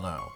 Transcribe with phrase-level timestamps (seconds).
[0.00, 0.30] Hello.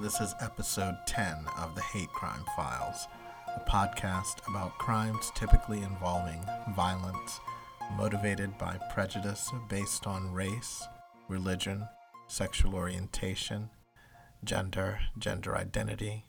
[0.00, 3.08] This is episode 10 of the Hate Crime Files,
[3.48, 6.40] a podcast about crimes typically involving
[6.76, 7.40] violence
[7.96, 10.86] motivated by prejudice based on race,
[11.28, 11.88] religion,
[12.28, 13.70] sexual orientation,
[14.44, 16.26] gender, gender identity,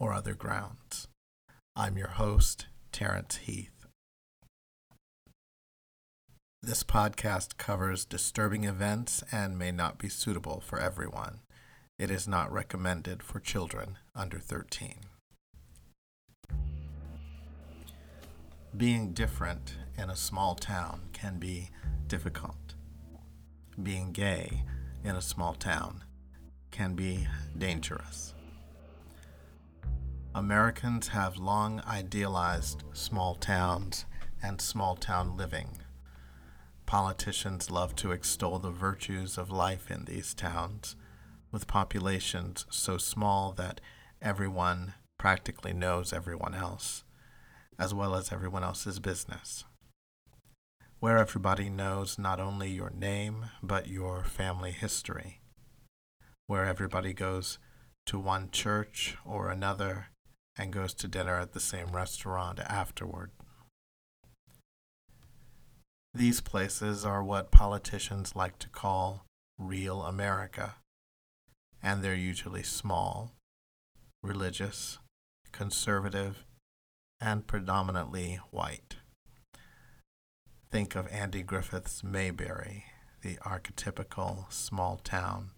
[0.00, 1.06] or other grounds.
[1.76, 3.86] I'm your host, Terrence Heath.
[6.64, 11.42] This podcast covers disturbing events and may not be suitable for everyone.
[11.98, 14.94] It is not recommended for children under 13.
[18.76, 21.70] Being different in a small town can be
[22.06, 22.74] difficult.
[23.82, 24.62] Being gay
[25.02, 26.04] in a small town
[26.70, 27.26] can be
[27.56, 28.34] dangerous.
[30.34, 34.04] Americans have long idealized small towns
[34.40, 35.78] and small town living
[36.88, 40.96] Politicians love to extol the virtues of life in these towns,
[41.50, 43.80] with populations so small that
[44.20, 47.04] everyone practically knows everyone else,
[47.78, 49.64] as well as everyone else's business.
[51.00, 55.40] Where everybody knows not only your name, but your family history.
[56.46, 57.58] Where everybody goes
[58.06, 60.08] to one church or another
[60.56, 63.30] and goes to dinner at the same restaurant afterward.
[66.14, 69.24] These places are what politicians like to call
[69.58, 70.76] real America,
[71.82, 73.32] and they're usually small,
[74.22, 74.98] religious,
[75.52, 76.44] conservative,
[77.20, 78.96] and predominantly white.
[80.70, 82.84] Think of Andy Griffith's Mayberry,
[83.22, 85.50] the archetypical small town,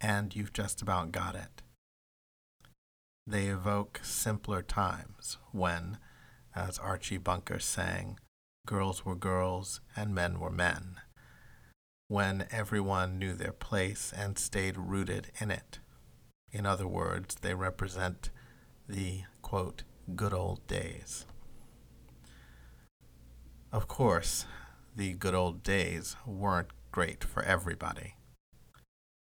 [0.00, 1.62] and you've just about got it.
[3.26, 5.98] They evoke simpler times when,
[6.54, 8.18] as Archie Bunker sang,
[8.66, 10.96] girls were girls and men were men,
[12.08, 15.80] when everyone knew their place and stayed rooted in it.
[16.52, 18.30] In other words, they represent
[18.88, 19.82] the, quote,
[20.14, 21.26] good old days.
[23.72, 24.46] Of course,
[24.94, 28.14] the good old days weren't great for everybody.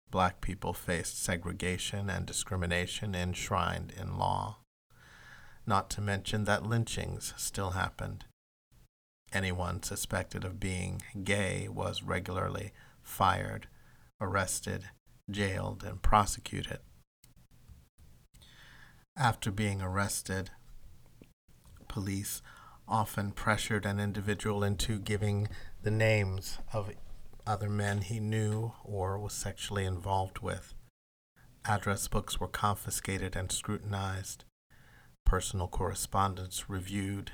[0.10, 4.58] Black people faced segregation and discrimination enshrined in law.
[5.68, 8.26] Not to mention that lynchings still happened
[9.34, 13.68] anyone suspected of being gay was regularly fired,
[14.22, 14.90] arrested,
[15.30, 16.80] jailed, and prosecuted.
[19.18, 20.52] After being arrested,
[21.88, 22.42] police
[22.88, 25.48] often pressured an individual into giving
[25.84, 26.92] the names of
[27.46, 30.74] other men he knew or was sexually involved with.
[31.66, 34.46] Address books were confiscated and scrutinized,
[35.26, 37.32] personal correspondence reviewed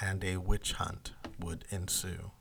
[0.00, 2.32] and a witch hunt would ensue.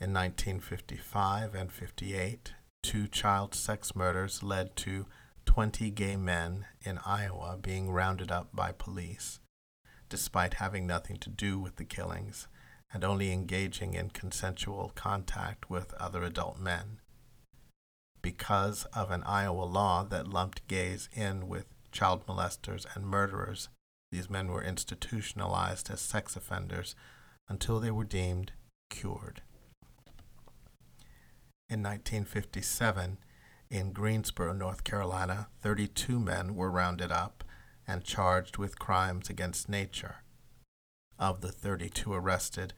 [0.00, 5.06] In 1955 and 58, two child sex murders led to
[5.44, 9.40] 20 gay men in Iowa being rounded up by police,
[10.08, 12.48] despite having nothing to do with the killings
[12.92, 17.00] and only engaging in consensual contact with other adult men.
[18.22, 23.68] Because of an Iowa law that lumped gays in with child molesters and murderers,
[24.10, 26.94] these men were institutionalized as sex offenders
[27.48, 28.52] until they were deemed
[28.88, 29.42] cured.
[31.68, 33.18] In 1957,
[33.70, 37.44] in Greensboro, North Carolina, 32 men were rounded up
[37.86, 40.22] and charged with crimes against nature.
[41.18, 42.74] Of the 32 arrested,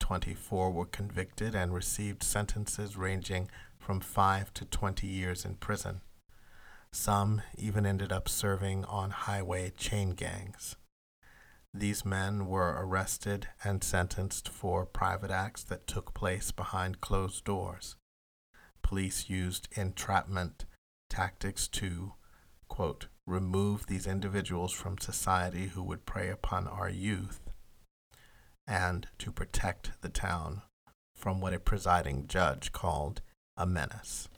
[0.00, 6.02] 24 were convicted and received sentences ranging from 5 to 20 years in prison.
[6.94, 10.76] Some even ended up serving on highway chain gangs.
[11.74, 17.96] These men were arrested and sentenced for private acts that took place behind closed doors.
[18.80, 20.66] Police used entrapment
[21.10, 22.12] tactics to,
[22.68, 27.40] quote, remove these individuals from society who would prey upon our youth
[28.68, 30.62] and to protect the town
[31.16, 33.20] from what a presiding judge called
[33.56, 34.28] a menace.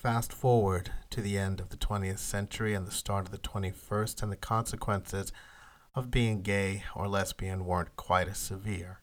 [0.00, 4.22] Fast forward to the end of the 20th century and the start of the 21st,
[4.22, 5.30] and the consequences
[5.94, 9.02] of being gay or lesbian weren't quite as severe.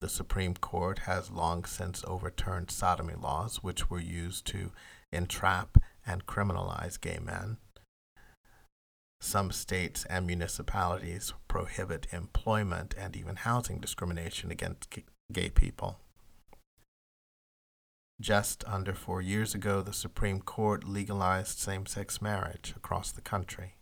[0.00, 4.72] The Supreme Court has long since overturned sodomy laws, which were used to
[5.12, 7.58] entrap and criminalize gay men.
[9.20, 14.88] Some states and municipalities prohibit employment and even housing discrimination against
[15.32, 16.00] gay people.
[18.20, 23.74] Just under four years ago, the Supreme Court legalized same sex marriage across the country.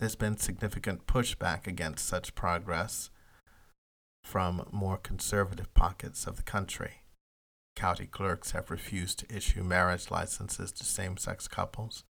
[0.00, 3.10] There's been significant pushback against such progress,
[4.24, 7.02] from more conservative pockets of the country.
[7.76, 12.04] County clerks have refused to issue marriage licenses to same sex couples.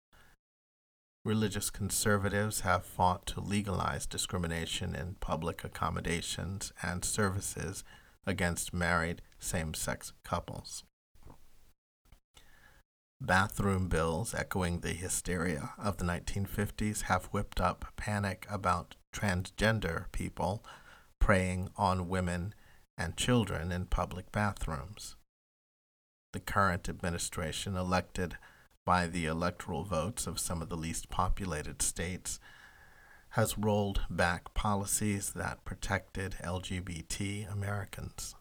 [1.24, 7.82] Religious conservatives have fought to legalize discrimination in public accommodations and services
[8.26, 10.84] against married same sex couples.
[13.20, 20.64] Bathroom bills echoing the hysteria of the 1950s have whipped up panic about transgender people
[21.20, 22.54] preying on women
[22.98, 25.16] and children in public bathrooms.
[26.32, 28.36] The current administration, elected
[28.84, 32.38] by the electoral votes of some of the least populated states,
[33.34, 38.34] has rolled back policies that protected LGBT Americans.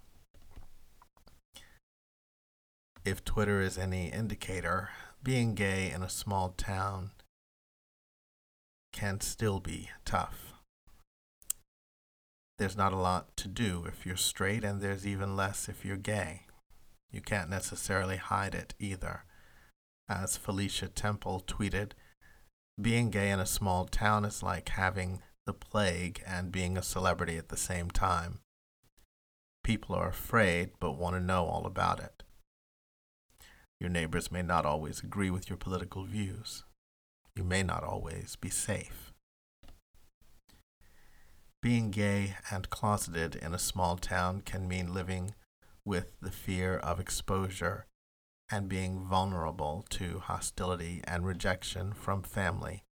[3.05, 4.89] If Twitter is any indicator,
[5.21, 7.11] being gay in a small town
[8.91, 10.53] can still be tough
[12.63, 15.97] there's not a lot to do if you're straight, and there's even less if you're
[15.97, 16.43] gay.
[17.11, 19.25] You can't necessarily hide it either.
[20.07, 21.91] As Felicia Temple tweeted,
[22.81, 27.37] being gay in a small town is like having the plague and being a celebrity
[27.37, 28.39] at the same time.
[29.63, 32.23] People are afraid but want to know all about it.
[33.79, 36.63] Your neighbors may not always agree with your political views.
[37.35, 39.11] You may not always be safe.
[41.61, 45.33] Being gay and closeted in a small town can mean living
[45.85, 47.85] with the fear of exposure
[48.51, 52.83] and being vulnerable to hostility and rejection from family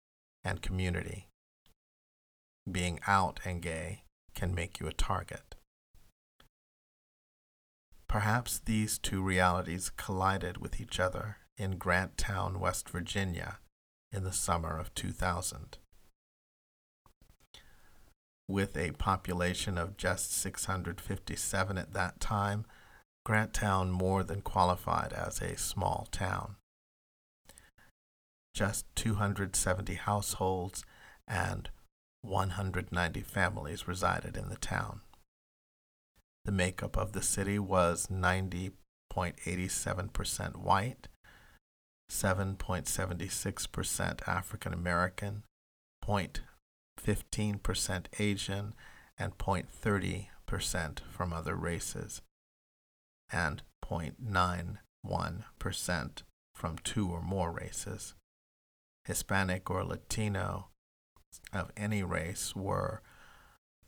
[0.43, 1.27] and community.
[2.69, 4.03] Being out and gay
[4.33, 5.55] can make you a target.
[8.07, 13.59] Perhaps these two realities collided with each other in Grant Town, West Virginia,
[14.11, 15.77] in the summer of 2000
[18.51, 22.65] with a population of just 657 at that time,
[23.23, 26.55] Grant Town more than qualified as a small town.
[28.53, 30.83] Just 270 households
[31.27, 31.69] and
[32.21, 35.01] 190 families resided in the town.
[36.45, 41.07] The makeup of the city was 90.87% white,
[42.09, 45.43] 7.76% African American,
[46.03, 48.73] 0.15% Asian,
[49.17, 52.21] and 0.30% from other races,
[53.31, 56.23] and 0.91%
[56.53, 58.13] from two or more races.
[59.05, 60.69] Hispanic or Latino
[61.53, 63.01] of any race were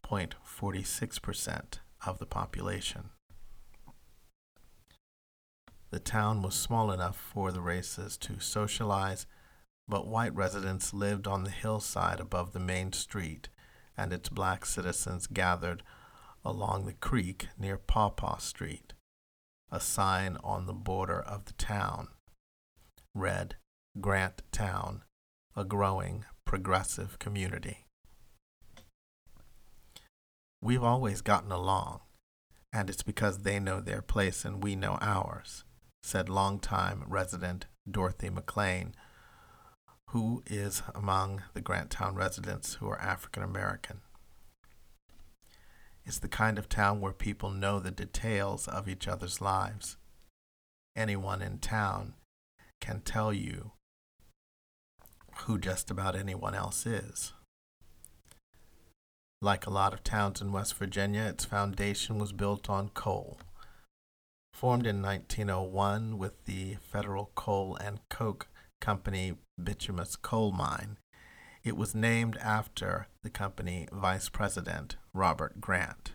[0.06, 3.10] 0.46% of the population.
[5.92, 9.26] The town was small enough for the races to socialize
[9.88, 13.50] but white residents lived on the hillside above the main street,
[13.98, 15.84] and its black citizens gathered
[16.46, 18.94] along the creek near Paw Paw Street.
[19.74, 22.10] A sign on the border of the town
[23.16, 23.56] read
[24.00, 25.02] Grant Town,
[25.56, 27.88] a growing progressive community.
[30.62, 32.02] We've always gotten along,
[32.72, 35.64] and it's because they know their place and we know ours,
[36.04, 38.94] said longtime resident Dorothy McLean
[40.10, 44.02] who is among the Grant Town residents who are African American.
[46.06, 49.98] It's the kind of town where people know the details of each other's lives.
[50.96, 52.14] Anyone in town
[52.82, 53.72] can tell you
[55.46, 57.34] who just about anyone else is.
[59.42, 63.40] Like a lot of towns in West Virginia, its foundation was built on coal.
[64.54, 68.48] Formed in 1901 with the Federal Coal and Coke
[68.80, 70.98] Company bituminous coal mine.
[71.64, 76.12] It was named after the company vice president Robert Grant.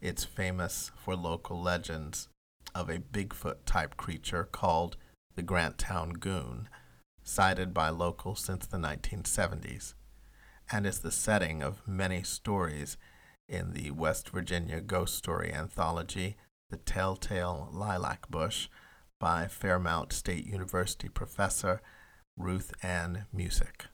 [0.00, 2.28] It's famous for local legends
[2.72, 4.96] of a Bigfoot type creature called
[5.34, 6.68] the Grant Town Goon,
[7.24, 9.94] sighted by locals since the 1970s,
[10.70, 12.96] and is the setting of many stories
[13.48, 16.36] in the West Virginia ghost story anthology,
[16.70, 18.68] The Telltale Lilac Bush,
[19.18, 21.82] by Fairmont State University professor
[22.40, 23.88] Ruth Ann Musick.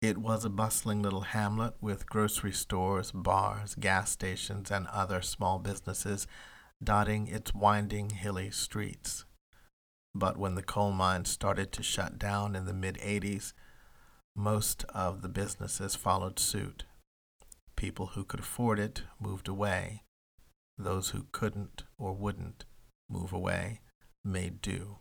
[0.00, 5.58] It was a bustling little hamlet with grocery stores, bars, gas stations, and other small
[5.58, 6.28] businesses
[6.82, 9.24] dotting its winding, hilly streets.
[10.14, 13.52] But when the coal mines started to shut down in the mid 80s,
[14.36, 16.84] most of the businesses followed suit.
[17.74, 20.04] People who could afford it moved away,
[20.78, 22.64] those who couldn't or wouldn't
[23.08, 23.80] move away
[24.24, 24.98] made do.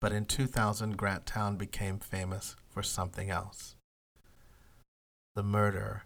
[0.00, 3.74] But in 2000, Grant Town became famous for something else.
[5.34, 6.04] the murder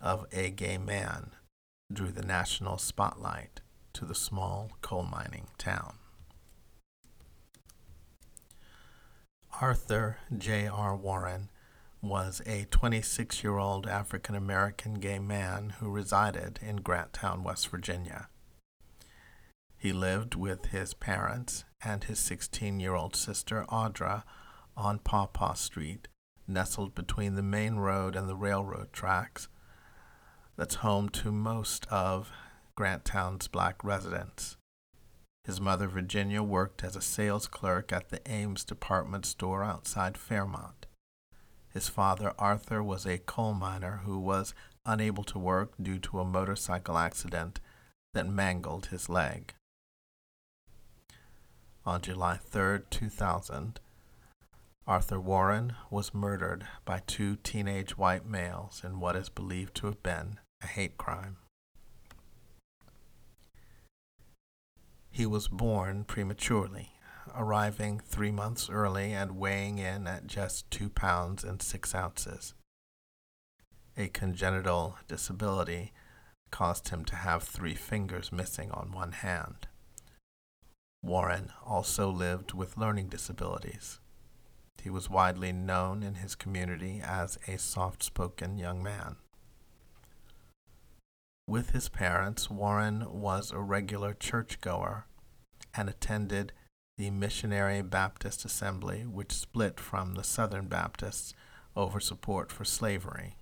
[0.00, 1.32] of a gay man
[1.92, 3.60] drew the national spotlight
[3.92, 5.96] to the small coal mining town.
[9.60, 10.94] Arthur J.R.
[10.96, 11.48] Warren
[12.02, 17.68] was a 26 year old African American gay man who resided in Grant Town, West
[17.68, 18.28] Virginia.
[19.78, 24.24] He lived with his parents and his 16 year old sister Audra
[24.76, 26.08] on Paw Paw Street,
[26.46, 29.48] nestled between the main road and the railroad tracks
[30.56, 32.32] that's home to most of
[32.74, 34.56] Grant Town's black residents.
[35.44, 40.86] His mother, Virginia, worked as a sales clerk at the Ames department store outside Fairmont.
[41.72, 44.54] His father, Arthur, was a coal miner who was
[44.84, 47.60] unable to work due to a motorcycle accident
[48.14, 49.54] that mangled his leg.
[51.86, 53.78] On July 3, 2000,
[54.88, 60.02] Arthur Warren was murdered by two teenage white males in what is believed to have
[60.02, 61.36] been a hate crime.
[65.12, 66.90] He was born prematurely,
[67.32, 72.54] arriving three months early and weighing in at just two pounds and six ounces.
[73.96, 75.92] A congenital disability
[76.50, 79.68] caused him to have three fingers missing on one hand.
[81.02, 84.00] Warren also lived with learning disabilities.
[84.82, 89.16] He was widely known in his community as a soft spoken young man.
[91.48, 95.06] With his parents, Warren was a regular churchgoer
[95.74, 96.52] and attended
[96.98, 101.34] the Missionary Baptist Assembly, which split from the Southern Baptists
[101.76, 103.36] over support for slavery.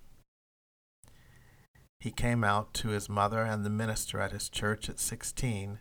[1.99, 5.79] He came out to his mother and the minister at his church at 16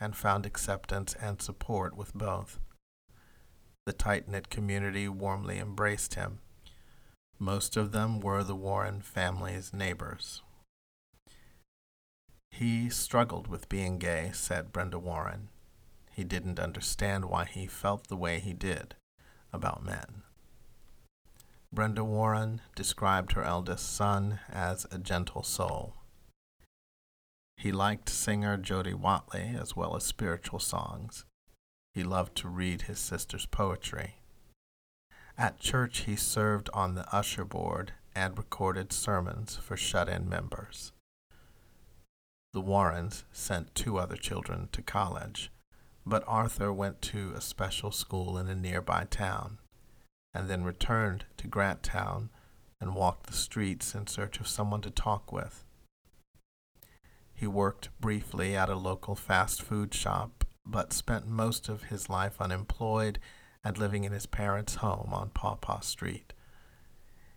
[0.00, 2.58] and found acceptance and support with both.
[3.86, 6.40] The tight knit community warmly embraced him.
[7.38, 10.42] Most of them were the Warren family's neighbors.
[12.50, 15.48] He struggled with being gay, said Brenda Warren.
[16.10, 18.96] He didn't understand why he felt the way he did
[19.52, 20.22] about men.
[21.72, 25.94] Brenda Warren described her eldest son as a gentle soul.
[27.58, 31.26] He liked singer Jody Watley as well as spiritual songs.
[31.92, 34.14] He loved to read his sister's poetry.
[35.36, 40.92] At church, he served on the usher board and recorded sermons for shut in members
[42.58, 45.52] the Warrens sent two other children to college,
[46.06, 49.58] but Arthur went to a special school in a nearby town,
[50.34, 52.30] and then returned to Grant Town
[52.80, 55.64] and walked the streets in search of someone to talk with.
[57.38, 62.40] He worked briefly at a local fast food shop, but spent most of his life
[62.40, 63.20] unemployed
[63.62, 66.32] and living in his parents' home on Paw Paw Street.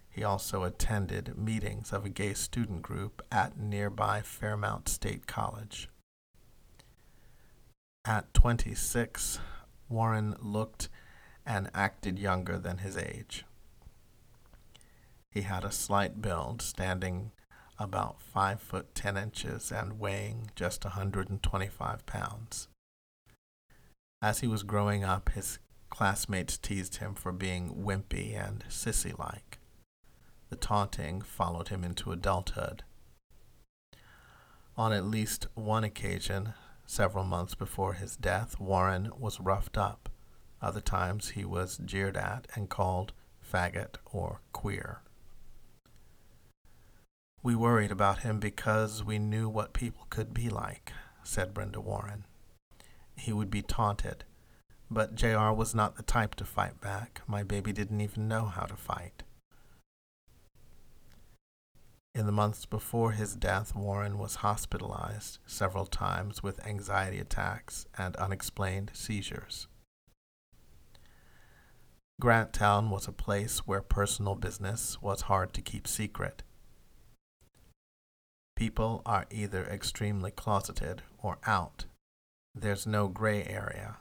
[0.09, 5.87] He also attended meetings of a gay student group at nearby Fairmont State College.
[8.03, 9.37] At 26,
[9.87, 10.89] Warren looked
[11.45, 13.45] and acted younger than his age.
[15.29, 17.33] He had a slight build, standing
[17.81, 22.67] about 5 foot 10 inches and weighing just 125 pounds.
[24.21, 25.59] As he was growing up, his
[25.89, 29.59] classmates teased him for being wimpy and sissy like.
[30.49, 32.83] The taunting followed him into adulthood.
[34.77, 36.53] On at least one occasion,
[36.85, 40.09] several months before his death, Warren was roughed up.
[40.61, 45.01] Other times he was jeered at and called faggot or queer.
[47.43, 50.93] We worried about him because we knew what people could be like,
[51.23, 52.25] said Brenda Warren.
[53.15, 54.25] He would be taunted,
[54.91, 57.21] but JR was not the type to fight back.
[57.25, 59.23] My baby didn't even know how to fight.
[62.13, 68.15] In the months before his death, Warren was hospitalized several times with anxiety attacks and
[68.17, 69.67] unexplained seizures.
[72.19, 76.43] Grant Town was a place where personal business was hard to keep secret.
[78.61, 81.85] People are either extremely closeted or out.
[82.53, 83.97] There's no gray area,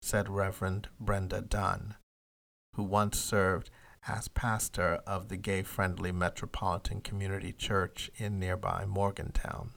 [0.00, 1.96] said Reverend Brenda Dunn,
[2.76, 3.70] who once served
[4.06, 9.70] as pastor of the gay friendly Metropolitan Community Church in nearby Morgantown.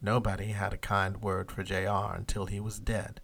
[0.00, 2.14] Nobody had a kind word for J.R.
[2.16, 3.20] until he was dead,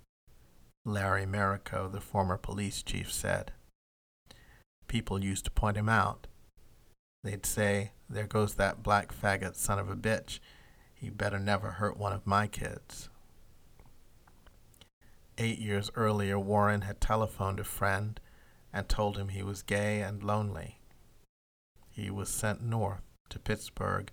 [0.85, 3.53] Larry Marico, the former police chief, said.
[4.87, 6.27] People used to point him out.
[7.27, 10.39] They'd say, There goes that black faggot son of a bitch.
[10.95, 13.09] He better never hurt one of my kids.
[15.37, 18.21] Eight years earlier, Warren had telephoned a friend
[18.73, 20.79] and told him he was gay and lonely.
[21.91, 24.13] He was sent north to Pittsburgh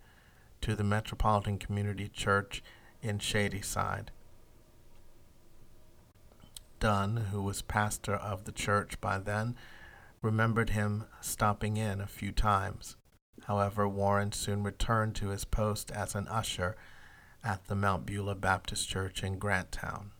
[0.61, 2.63] to the Metropolitan Community Church
[3.03, 4.09] in Shadyside.
[6.79, 9.55] Dunn, who was pastor of the church by then,
[10.23, 12.95] remembered him stopping in a few times.
[13.45, 16.75] However, Warren soon returned to his post as an usher
[17.43, 20.11] at the Mount Beulah Baptist Church in Grant Town.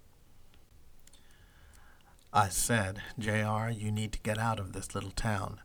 [2.34, 5.62] I said, J.R., you need to get out of this little town,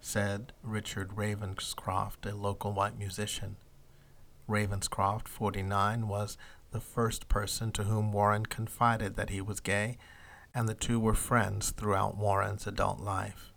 [0.00, 3.56] said Richard Ravenscroft, a local white musician.
[4.48, 6.36] Ravenscroft, 49, was
[6.72, 9.98] the first person to whom Warren confided that he was gay,
[10.52, 13.49] and the two were friends throughout Warren's adult life.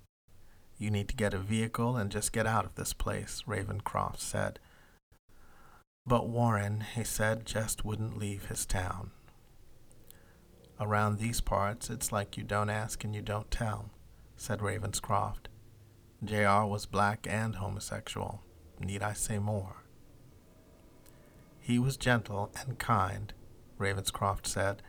[0.83, 4.59] You need to get a vehicle and just get out of this place, Ravenscroft said.
[6.05, 9.11] But Warren, he said, just wouldn't leave his town.
[10.81, 13.91] Around these parts, it's like you don't ask and you don't tell,
[14.35, 15.45] said Ravenscroft.
[16.21, 16.67] J.R.
[16.67, 18.41] was black and homosexual.
[18.77, 19.85] Need I say more?
[21.61, 23.31] He was gentle and kind,
[23.79, 24.81] Ravenscroft said,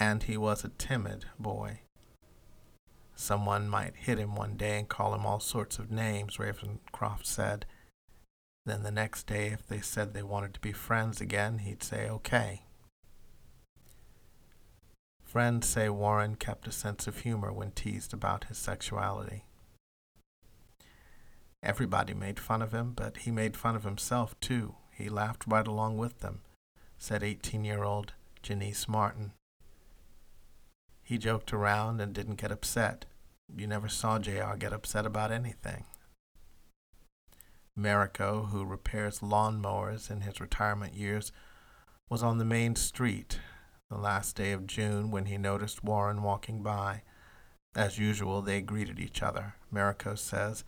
[0.00, 1.80] and he was a timid boy.
[3.18, 7.64] Someone might hit him one day and call him all sorts of names, Ravenscroft said.
[8.66, 12.08] Then the next day, if they said they wanted to be friends again, he'd say,
[12.10, 12.62] okay.
[15.22, 19.44] Friends say Warren kept a sense of humor when teased about his sexuality.
[21.62, 24.74] Everybody made fun of him, but he made fun of himself too.
[24.92, 26.42] He laughed right along with them,
[26.98, 29.32] said 18 year old Janice Martin.
[31.06, 33.04] He joked around and didn't get upset.
[33.56, 35.84] You never saw JR get upset about anything.
[37.78, 41.30] Marico, who repairs lawnmowers in his retirement years,
[42.10, 43.38] was on the main street
[43.88, 47.02] the last day of June when he noticed Warren walking by.
[47.76, 49.54] As usual, they greeted each other.
[49.72, 50.64] Marico says,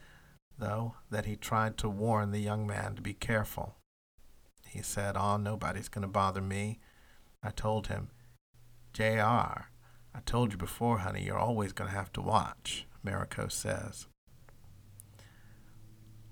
[0.56, 3.74] though, that he tried to warn the young man to be careful.
[4.68, 6.78] He said, Oh, nobody's going to bother me.
[7.42, 8.10] I told him,
[8.92, 9.66] JR,
[10.18, 14.08] I told you before, honey, you're always going to have to watch, Marico says.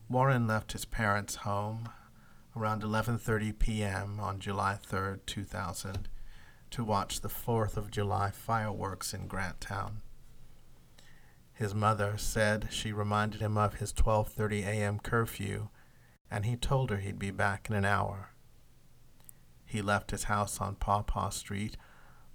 [0.08, 1.88] Warren left his parents' home
[2.56, 4.18] around 11:30 p.m.
[4.18, 6.08] on July 3, 2000,
[6.72, 10.02] to watch the 4th of July fireworks in Grant Town.
[11.52, 14.98] His mother said she reminded him of his 12:30 a.m.
[14.98, 15.68] curfew
[16.28, 18.30] and he told her he'd be back in an hour.
[19.64, 21.76] He left his house on Paw Paw Street,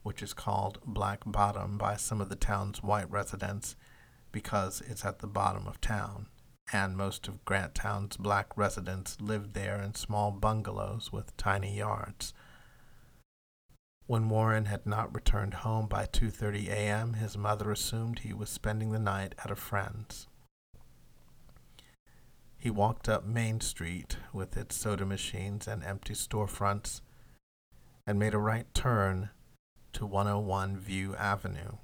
[0.03, 3.75] which is called Black Bottom by some of the town's white residents
[4.31, 6.27] because it's at the bottom of town,
[6.71, 12.33] and most of Grant Town's black residents lived there in small bungalows with tiny yards.
[14.07, 18.91] When Warren had not returned home by 2:30 a.m., his mother assumed he was spending
[18.91, 20.27] the night at a friend's.
[22.57, 27.01] He walked up Main Street with its soda machines and empty storefronts
[28.05, 29.29] and made a right turn
[29.93, 31.77] to 101 View Avenue,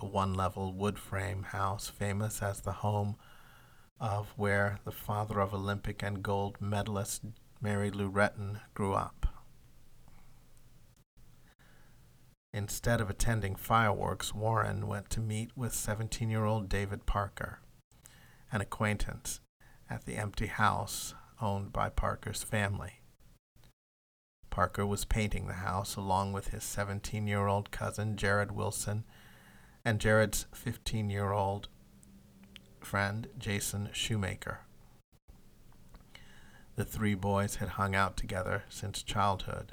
[0.00, 3.16] a one level wood frame house famous as the home
[3.98, 7.22] of where the father of Olympic and gold medalist
[7.60, 9.26] Mary Lou Retton grew up.
[12.52, 17.60] Instead of attending fireworks, Warren went to meet with 17 year old David Parker,
[18.50, 19.40] an acquaintance
[19.90, 23.00] at the empty house owned by Parker's family.
[24.56, 29.04] Parker was painting the house along with his 17 year old cousin Jared Wilson
[29.84, 31.68] and Jared's 15 year old
[32.80, 34.60] friend Jason Shoemaker.
[36.74, 39.72] The three boys had hung out together since childhood.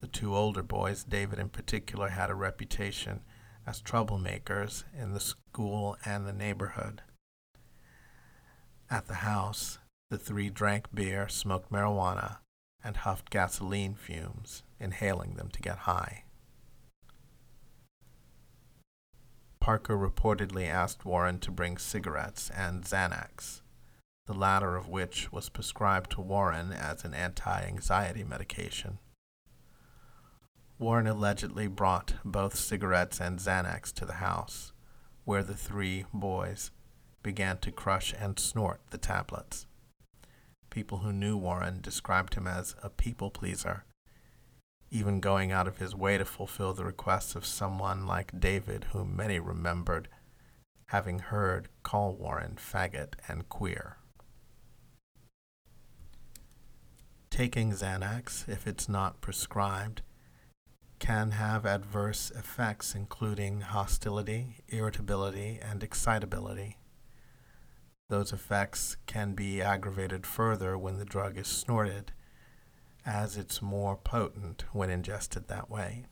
[0.00, 3.20] The two older boys, David in particular, had a reputation
[3.64, 7.02] as troublemakers in the school and the neighborhood.
[8.90, 9.78] At the house,
[10.10, 12.38] the three drank beer, smoked marijuana,
[12.84, 16.24] and huffed gasoline fumes, inhaling them to get high.
[19.60, 23.60] Parker reportedly asked Warren to bring cigarettes and Xanax,
[24.26, 28.98] the latter of which was prescribed to Warren as an anti anxiety medication.
[30.80, 34.72] Warren allegedly brought both cigarettes and Xanax to the house,
[35.24, 36.72] where the three boys
[37.22, 39.66] began to crush and snort the tablets.
[40.72, 43.84] People who knew Warren described him as a people pleaser,
[44.90, 49.14] even going out of his way to fulfill the requests of someone like David, whom
[49.14, 50.08] many remembered
[50.86, 53.98] having heard call Warren faggot and queer.
[57.28, 60.00] Taking Xanax, if it's not prescribed,
[60.98, 66.78] can have adverse effects, including hostility, irritability, and excitability.
[68.08, 72.12] Those effects can be aggravated further when the drug is snorted,
[73.06, 76.04] as it's more potent when ingested that way.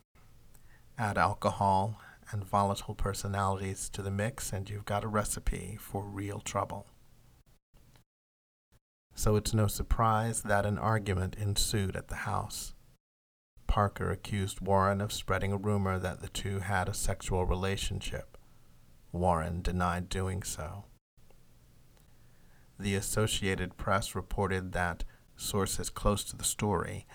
[0.98, 2.00] Add alcohol
[2.32, 6.86] and volatile personalities to the mix, and you've got a recipe for real trouble.
[9.14, 12.74] So it's no surprise that an argument ensued at the house.
[13.66, 18.36] Parker accused Warren of spreading a rumor that the two had a sexual relationship.
[19.12, 20.84] Warren denied doing so.
[22.80, 25.04] The Associated Press reported that
[25.36, 27.06] sources close to the story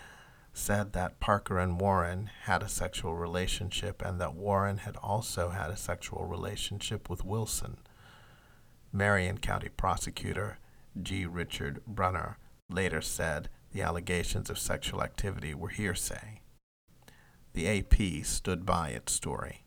[0.53, 5.71] said that Parker and Warren had a sexual relationship and that Warren had also had
[5.71, 7.77] a sexual relationship with Wilson.
[8.93, 10.59] Marion County prosecutor
[11.01, 11.25] G.
[11.25, 12.37] Richard Brunner
[12.69, 16.41] later said the allegations of sexual activity were hearsay.
[17.53, 19.64] The AP stood by its story.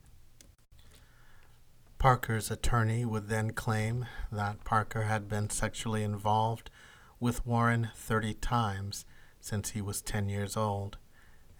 [1.99, 6.71] Parker's attorney would then claim that Parker had been sexually involved
[7.19, 9.05] with Warren 30 times
[9.41, 10.97] since he was 10 years old,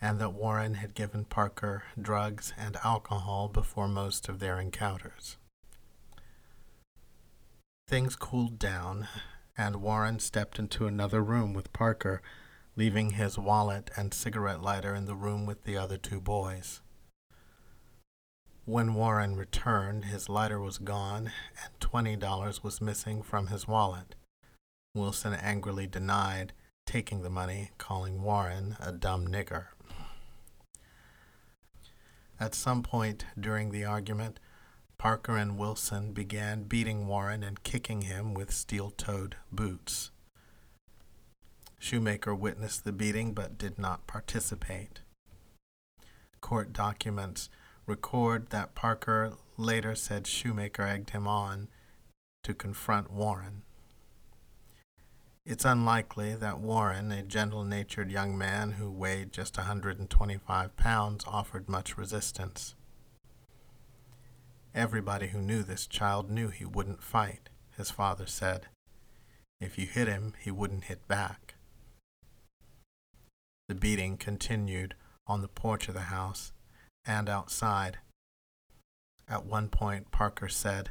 [0.01, 5.39] and that Warren had given Parker drugs and alcohol before most of their encounters.
[7.89, 9.09] Things cooled down,
[9.57, 12.23] and Warren stepped into another room with Parker
[12.77, 16.81] leaving his wallet and cigarette lighter in the room with the other two boys.
[18.69, 21.33] When Warren returned, his lighter was gone
[21.65, 24.15] and $20 was missing from his wallet.
[24.95, 26.53] Wilson angrily denied
[26.85, 29.69] taking the money, calling Warren a dumb nigger.
[32.39, 34.39] At some point during the argument,
[34.99, 40.11] Parker and Wilson began beating Warren and kicking him with steel toed boots.
[41.79, 45.01] Shoemaker witnessed the beating but did not participate.
[46.43, 47.49] Court documents
[47.89, 51.69] record that Parker later said Shoemaker egged him on
[52.45, 53.63] to confront Warren.
[55.47, 61.71] It's unlikely that Warren, a gentle natured young man who weighed just 125 pounds, offered
[61.71, 62.75] much resistance.
[64.75, 68.67] Everybody who knew this child knew he wouldn't fight, his father said.
[69.59, 71.55] If you hit him, he wouldn't hit back.
[73.69, 74.95] The beating continued
[75.27, 76.53] on the porch of the house
[77.09, 77.99] and outside.
[79.27, 80.91] At one point, Parker said,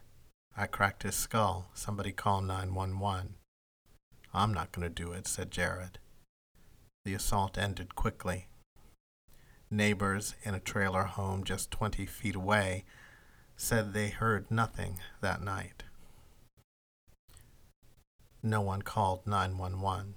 [0.58, 1.70] I cracked his skull.
[1.76, 3.36] Somebody call 911.
[4.34, 6.00] I'm not going to do it, said Jared.
[7.06, 8.48] The assault ended quickly.
[9.70, 12.84] Neighbors in a trailer home just 20 feet away
[13.56, 15.84] said they heard nothing that night.
[18.42, 20.16] No one called 911.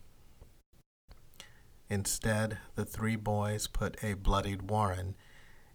[1.89, 5.17] Instead, the three boys put a bloodied Warren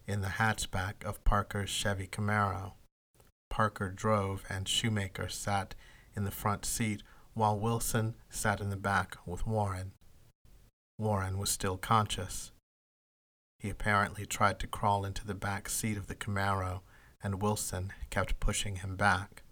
[0.08, 2.74] in the hatchback of Parker's Chevy Camaro.
[3.50, 5.76] Parker drove and Shoemaker sat
[6.16, 9.92] in the front seat while Wilson sat in the back with Warren.
[10.98, 12.52] Warren was still conscious.
[13.60, 16.82] He apparently tried to crawl into the back seat of the Camaro,
[17.24, 19.44] and Wilson kept pushing him back.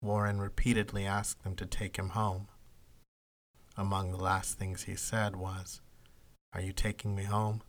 [0.00, 2.48] Warren repeatedly asked them to take him home.
[3.76, 5.80] Among the last things he said was,
[6.52, 7.62] Are you taking me home?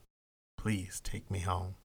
[0.64, 1.76] Please take me home.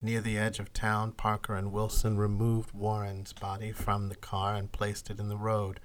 [0.00, 4.70] Near the edge of town, Parker and Wilson removed Warren's body from the car and
[4.70, 5.80] placed it in the road,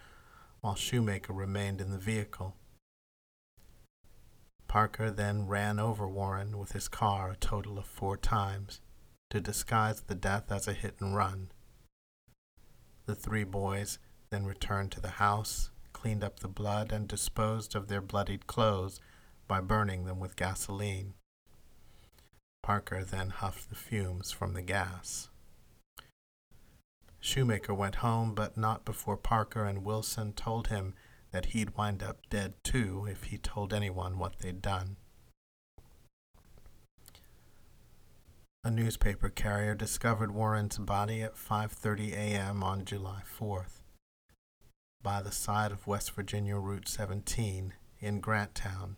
[0.61, 2.57] while Shoemaker remained in the vehicle.
[4.67, 8.79] Parker then ran over Warren with his car a total of four times
[9.31, 11.49] to disguise the death as a hit and run.
[13.07, 13.97] The three boys
[14.29, 18.99] then returned to the house cleaned up the blood and disposed of their bloodied clothes
[19.53, 21.13] by burning them with gasoline.
[22.63, 25.29] Parker then huffed the fumes from the gas.
[27.19, 30.95] Shoemaker went home, but not before Parker and Wilson told him
[31.29, 34.95] that he'd wind up dead too if he told anyone what they'd done.
[38.63, 42.63] A newspaper carrier discovered Warren's body at 5:30 a.m.
[42.63, 43.83] on July 4th
[45.03, 48.97] by the side of West Virginia Route 17 in Grant Town,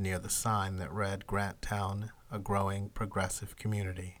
[0.00, 4.18] near the sign that read Grant Town, a growing progressive community.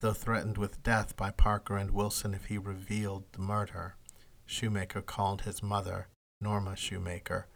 [0.00, 3.96] Though threatened with death by Parker and Wilson if he revealed the murder,
[4.44, 6.08] Shoemaker called his mother,
[6.40, 7.46] Norma Shoemaker,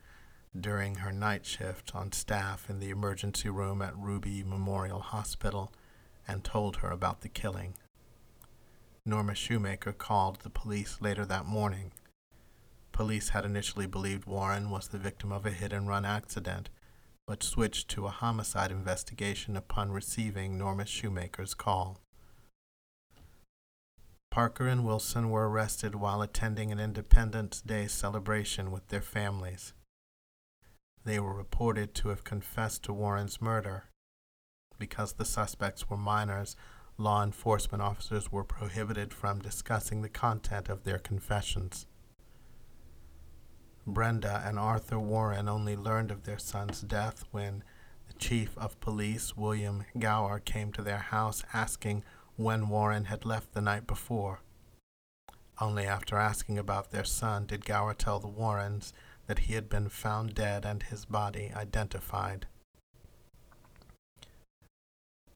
[0.58, 5.72] during her night shift on staff in the emergency room at Ruby Memorial Hospital
[6.26, 7.74] and told her about the killing.
[9.06, 11.92] Norma Shoemaker called the police later that morning.
[13.00, 16.68] Police had initially believed Warren was the victim of a hit and run accident,
[17.26, 22.02] but switched to a homicide investigation upon receiving Norma Shoemaker's call.
[24.30, 29.72] Parker and Wilson were arrested while attending an Independence Day celebration with their families.
[31.02, 33.84] They were reported to have confessed to Warren's murder.
[34.78, 36.54] Because the suspects were minors,
[36.98, 41.86] law enforcement officers were prohibited from discussing the content of their confessions.
[43.86, 47.64] Brenda and Arthur Warren only learned of their son's death when
[48.06, 52.04] the chief of police, William Gower, came to their house asking
[52.36, 54.40] when Warren had left the night before.
[55.60, 58.92] Only after asking about their son did Gower tell the Warrens
[59.26, 62.46] that he had been found dead and his body identified.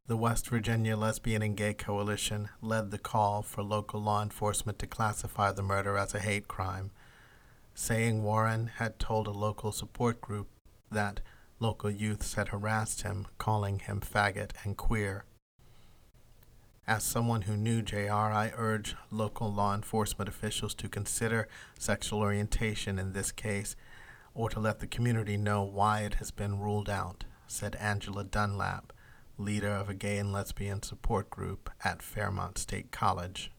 [0.07, 4.87] The West Virginia Lesbian and Gay Coalition led the call for local law enforcement to
[4.87, 6.91] classify the murder as a hate crime,
[7.75, 10.49] saying Warren had told a local support group
[10.91, 11.21] that
[11.59, 15.25] local youths had harassed him, calling him faggot and queer.
[16.87, 22.99] As someone who knew JR, I urge local law enforcement officials to consider sexual orientation
[22.99, 23.75] in this case
[24.35, 28.93] or to let the community know why it has been ruled out, said Angela Dunlap,
[29.39, 33.51] leader of a gay and lesbian support group at Fairmont State College.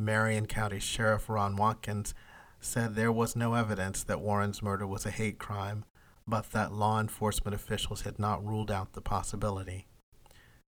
[0.00, 2.14] Marion County Sheriff Ron Watkins
[2.58, 5.84] said there was no evidence that Warren's murder was a hate crime,
[6.26, 9.86] but that law enforcement officials had not ruled out the possibility.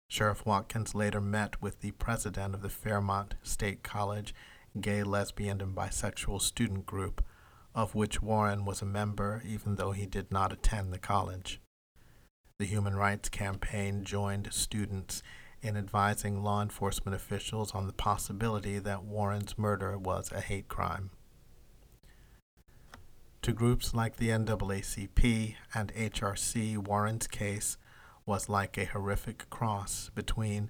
[0.10, 4.36] Sheriff Watkins later met with the president of the Fairmont State College
[4.80, 7.24] Gay, Lesbian, and Bisexual Student Group,
[7.74, 11.62] of which Warren was a member even though he did not attend the college.
[12.60, 15.24] The Human Rights Campaign joined students
[15.62, 21.12] in advising law enforcement officials on the possibility that Warren's murder was a hate crime.
[23.44, 27.78] To groups like the NAACP and HRC, Warren's case
[28.26, 30.70] was like a horrific cross between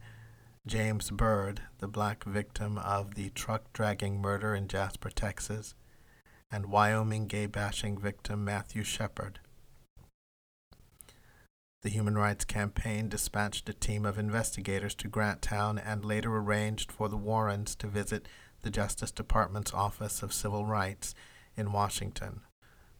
[0.66, 5.76] James Byrd, the black victim of the truck dragging murder in Jasper, Texas,
[6.52, 9.40] and Wyoming gay bashing victim Matthew Shepard.
[11.84, 16.92] The Human Rights Campaign dispatched a team of investigators to Grant Town and later arranged
[16.92, 18.28] for the Warrens to visit
[18.62, 21.16] the Justice Department's Office of Civil Rights
[21.58, 22.42] in Washington,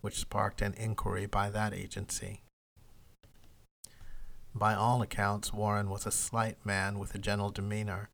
[0.02, 2.42] which sparked an inquiry by that agency.
[4.56, 8.10] By all accounts, Warren was a slight man with a gentle demeanor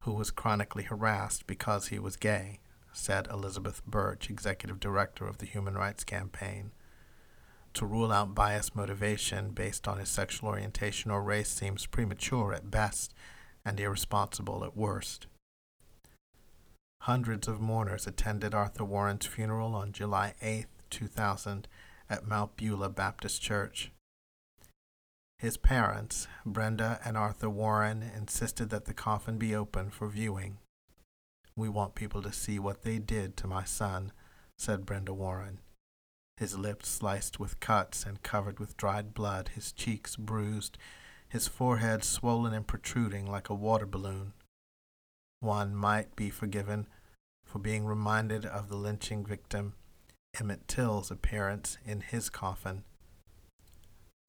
[0.00, 2.60] who was chronically harassed because he was gay,
[2.92, 6.72] said Elizabeth Birch, executive director of the Human Rights Campaign.
[7.74, 12.70] To rule out bias motivation based on his sexual orientation or race seems premature at
[12.70, 13.14] best
[13.64, 15.26] and irresponsible at worst.
[17.02, 21.66] Hundreds of mourners attended Arthur Warren's funeral on July 8, 2000,
[22.10, 23.90] at Mount Beulah Baptist Church.
[25.38, 30.58] His parents, Brenda and Arthur Warren, insisted that the coffin be open for viewing.
[31.56, 34.12] We want people to see what they did to my son,
[34.56, 35.58] said Brenda Warren.
[36.42, 40.76] His lips sliced with cuts and covered with dried blood, his cheeks bruised,
[41.28, 44.32] his forehead swollen and protruding like a water balloon.
[45.38, 46.88] One might be forgiven
[47.44, 49.74] for being reminded of the lynching victim
[50.40, 52.82] Emmett Till's appearance in his coffin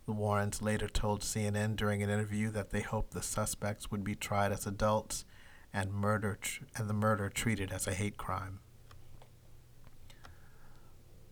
[0.06, 4.14] the Warrens later told CNN during an interview that they hoped the suspects would be
[4.14, 5.26] tried as adults
[5.74, 8.60] and murder tr- and the murder treated as a hate crime.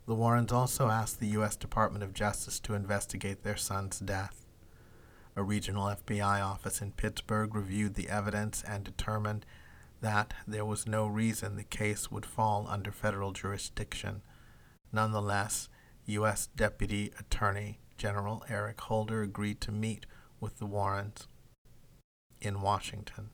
[0.08, 1.56] The Warrens also asked the U.S.
[1.56, 4.46] Department of Justice to investigate their son's death.
[5.36, 9.46] A regional FBI office in Pittsburgh reviewed the evidence and determined
[10.02, 14.22] that there was no reason the case would fall under federal jurisdiction.
[14.92, 15.70] Nonetheless,
[16.06, 16.48] U.S.
[16.56, 20.08] Deputy Attorney General Eric Holder agreed to meet
[20.40, 21.28] with the Warrens
[22.42, 23.30] in Washington.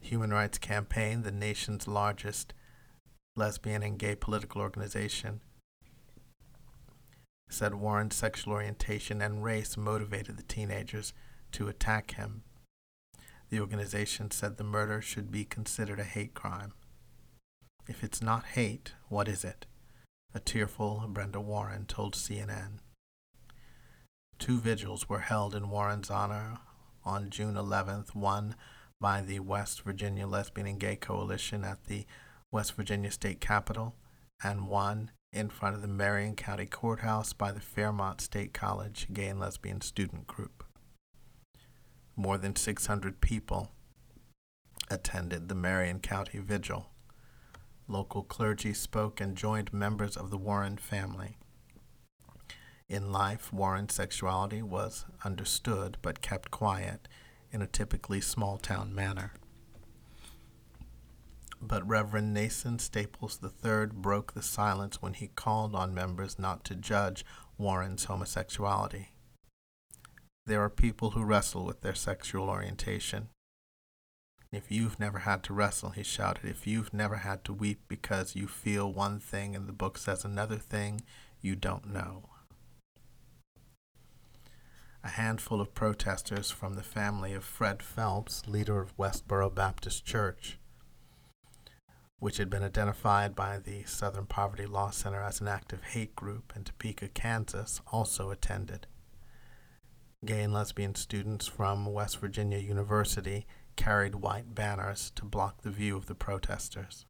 [0.00, 2.52] Human Rights Campaign, the nation's largest
[3.36, 5.40] lesbian and gay political organization,
[7.48, 11.12] said Warren's sexual orientation and race motivated the teenagers
[11.52, 12.42] to attack him.
[13.50, 16.72] The organization said the murder should be considered a hate crime.
[17.86, 19.66] If it's not hate, what is it?
[20.34, 22.78] a tearful Brenda Warren told CNN.
[24.38, 26.58] Two vigils were held in Warren's honor
[27.04, 28.56] on June 11th, one
[29.00, 32.04] by the West Virginia Lesbian and Gay Coalition at the
[32.54, 33.96] West Virginia State Capitol,
[34.40, 39.26] and one in front of the Marion County Courthouse by the Fairmont State College Gay
[39.26, 40.62] and Lesbian Student Group.
[42.14, 43.72] More than 600 people
[44.88, 46.90] attended the Marion County Vigil.
[47.88, 51.36] local clergy spoke and joined members of the Warren family.
[52.88, 57.08] In life, Warren's sexuality was understood but kept quiet
[57.50, 59.32] in a typically small town manner.
[61.66, 66.74] But Reverend Nathan Staples III broke the silence when he called on members not to
[66.74, 67.24] judge
[67.56, 69.12] Warren's homosexuality.
[70.44, 73.28] There are people who wrestle with their sexual orientation.
[74.52, 78.36] If you've never had to wrestle, he shouted, if you've never had to weep because
[78.36, 81.00] you feel one thing and the book says another thing,
[81.40, 82.28] you don't know.
[85.02, 90.58] A handful of protesters from the family of Fred Phelps, leader of Westboro Baptist Church,
[92.24, 96.54] which had been identified by the Southern Poverty Law Center as an active hate group
[96.56, 98.86] in Topeka, Kansas, also attended.
[100.24, 105.98] Gay and lesbian students from West Virginia University carried white banners to block the view
[105.98, 107.04] of the protesters.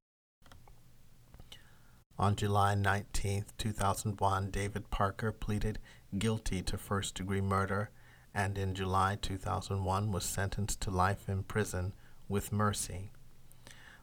[2.19, 5.79] On July 19, 2001, David Parker pleaded
[6.19, 7.91] guilty to first degree murder
[8.35, 11.93] and in July 2001 was sentenced to life in prison
[12.29, 13.13] with mercy,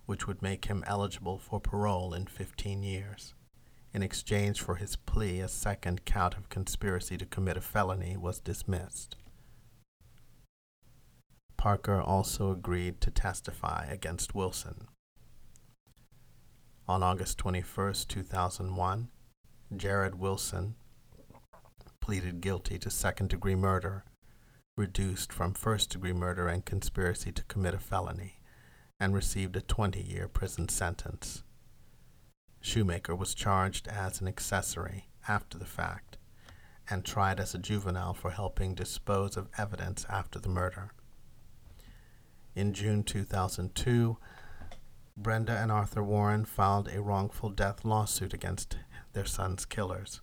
[0.05, 3.33] which would make him eligible for parole in 15 years.
[3.93, 8.39] In exchange for his plea, a second count of conspiracy to commit a felony was
[8.39, 9.17] dismissed.
[11.57, 14.87] Parker also agreed to testify against Wilson.
[16.87, 19.09] On August 21, 2001,
[19.77, 20.75] Jared Wilson
[21.99, 24.03] pleaded guilty to second degree murder,
[24.75, 28.39] reduced from first degree murder and conspiracy to commit a felony,
[29.01, 31.43] and received a 20 year prison sentence.
[32.61, 36.17] Shoemaker was charged as an accessory after the fact
[36.87, 40.91] and tried as a juvenile for helping dispose of evidence after the murder.
[42.55, 44.17] In June 2002,
[45.17, 48.77] Brenda and Arthur Warren filed a wrongful death lawsuit against
[49.13, 50.21] their son's killers.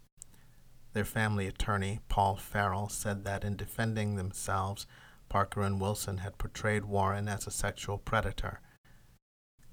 [0.93, 4.87] Their family attorney, Paul Farrell, said that in defending themselves,
[5.29, 8.61] Parker and Wilson had portrayed Warren as a sexual predator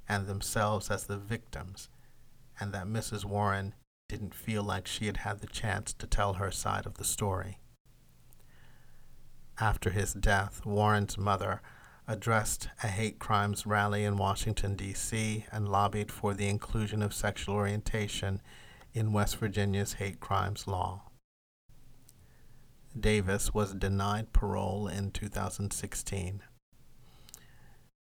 [0.08, 1.90] and themselves as the victims
[2.60, 3.26] and that Mrs.
[3.26, 3.74] Warren
[4.08, 7.60] didn't feel like she had had the chance to tell her side of the story.
[9.60, 11.62] After his death, Warren's mother
[12.08, 17.56] addressed a hate crimes rally in Washington, D.C., and lobbied for the inclusion of sexual
[17.56, 18.42] orientation
[18.94, 21.04] in West Virginia's hate crimes law.
[22.98, 26.44] Davis was denied parole in 2016.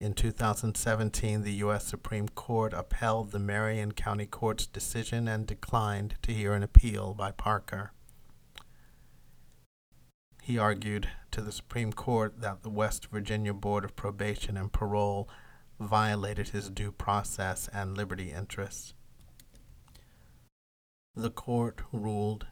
[0.02, 1.86] In 2017, the U.S.
[1.86, 7.30] Supreme Court upheld the Marion County Court's decision and declined to hear an appeal by
[7.30, 7.92] Parker.
[10.42, 15.28] He argued to the Supreme Court that the West Virginia Board of Probation and Parole
[15.78, 18.94] violated his due process and liberty interests.
[21.14, 22.48] The court ruled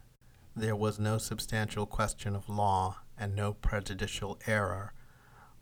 [0.55, 4.93] there was no substantial question of law and no prejudicial error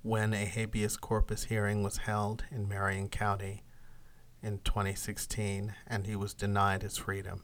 [0.01, 3.63] when a habeas corpus hearing was held in Marion County
[4.41, 7.43] in 2016 and he was denied his freedom.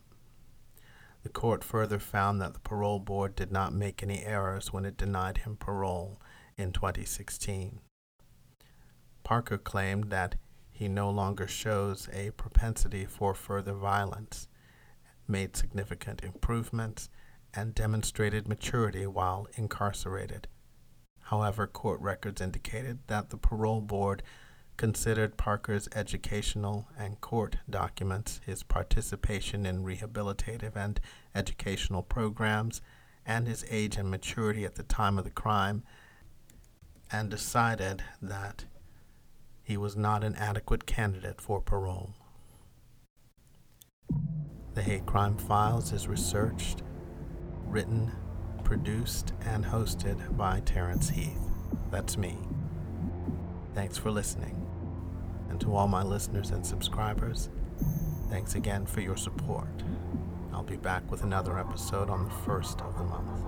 [1.23, 4.95] The court further found that the parole board did not make any errors when it
[4.95, 6.21] denied him parole
[6.57, 7.79] in 2016.
[9.23, 10.35] Parker claimed that
[10.71, 14.47] he no longer shows a propensity for further violence,
[15.27, 17.09] made significant improvements,
[17.53, 20.47] and demonstrated maturity while incarcerated
[21.25, 24.21] However, court records indicated that the parole board
[24.77, 30.99] considered Parker's educational and court documents, his participation in rehabilitative and
[31.33, 32.81] educational programs,
[33.25, 35.81] and his age and maturity at the time of the crime,
[37.11, 38.65] and decided that
[39.63, 42.13] he was not an adequate candidate for parole.
[44.75, 46.83] The Hate Crime Files is researched,
[47.65, 48.11] written,
[48.65, 51.37] produced and hosted by Terrence Heath.
[51.91, 52.35] That's me.
[53.75, 54.67] Thanks for listening.
[55.49, 57.49] And to all my listeners and subscribers,
[58.29, 59.83] thanks again for your support.
[60.51, 63.45] I'll be back with another episode on the first of the month.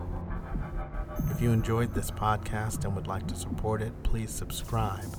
[1.31, 5.17] If you enjoyed this podcast and would like to support it, please subscribe,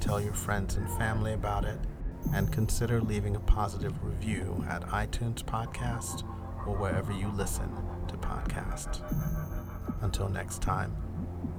[0.00, 1.78] tell your friends and family about it,
[2.34, 6.24] and consider leaving a positive review at iTunes Podcast
[6.66, 7.70] or wherever you listen
[8.08, 9.00] to podcasts.
[10.02, 10.96] Until next time,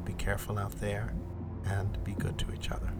[0.06, 1.14] be careful out there
[1.66, 2.92] and be good to each other.